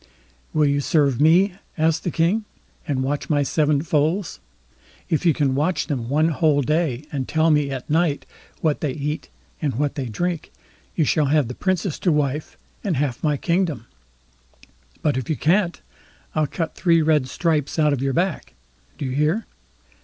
[0.51, 2.43] "Will you serve me?" asked the King,
[2.87, 4.39] "and watch my seven foals.
[5.09, 8.25] If you can watch them one whole day, and tell me at night
[8.61, 9.29] what they eat
[9.61, 10.49] and what they drink,
[10.95, 13.85] you shall have the Princess to wife, and half my kingdom;
[15.03, 15.81] but if you can't,
[16.33, 18.55] I'll cut three red stripes out of your back.
[18.97, 19.45] Do you hear?"